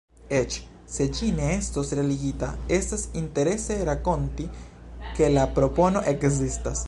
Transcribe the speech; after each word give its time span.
Eĉ 0.35 0.55
se 0.93 1.05
ĝi 1.17 1.27
ne 1.39 1.49
estos 1.57 1.91
realigita, 1.99 2.49
estas 2.79 3.03
interese 3.23 3.77
rakonti, 3.91 4.49
ke 5.19 5.33
la 5.37 5.45
propono 5.59 6.03
ekzistas. 6.15 6.79